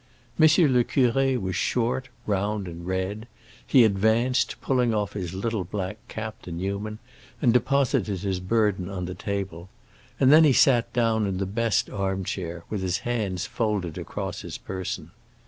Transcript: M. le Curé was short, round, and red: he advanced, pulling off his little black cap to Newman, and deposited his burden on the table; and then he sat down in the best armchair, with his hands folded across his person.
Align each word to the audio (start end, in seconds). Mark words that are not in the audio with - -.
M. 0.39 0.45
le 0.73 0.83
Curé 0.83 1.39
was 1.39 1.55
short, 1.55 2.09
round, 2.25 2.67
and 2.67 2.87
red: 2.87 3.27
he 3.67 3.83
advanced, 3.83 4.59
pulling 4.59 4.95
off 4.95 5.13
his 5.13 5.35
little 5.35 5.63
black 5.63 5.99
cap 6.07 6.41
to 6.41 6.51
Newman, 6.51 6.97
and 7.39 7.53
deposited 7.53 8.21
his 8.21 8.39
burden 8.39 8.89
on 8.89 9.05
the 9.05 9.13
table; 9.13 9.69
and 10.19 10.31
then 10.31 10.43
he 10.43 10.53
sat 10.53 10.91
down 10.91 11.27
in 11.27 11.37
the 11.37 11.45
best 11.45 11.87
armchair, 11.87 12.63
with 12.67 12.81
his 12.81 12.97
hands 13.05 13.45
folded 13.45 13.95
across 13.99 14.41
his 14.41 14.57
person. 14.57 15.11